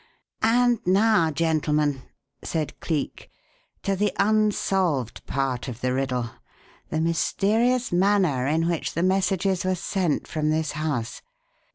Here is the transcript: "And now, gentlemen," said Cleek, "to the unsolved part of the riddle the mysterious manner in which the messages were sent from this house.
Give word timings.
"And 0.41 0.79
now, 0.87 1.29
gentlemen," 1.29 2.01
said 2.43 2.79
Cleek, 2.79 3.29
"to 3.83 3.95
the 3.95 4.11
unsolved 4.17 5.23
part 5.27 5.67
of 5.67 5.81
the 5.81 5.93
riddle 5.93 6.31
the 6.89 6.99
mysterious 6.99 7.91
manner 7.91 8.47
in 8.47 8.67
which 8.67 8.95
the 8.95 9.03
messages 9.03 9.63
were 9.63 9.75
sent 9.75 10.25
from 10.25 10.49
this 10.49 10.71
house. 10.71 11.21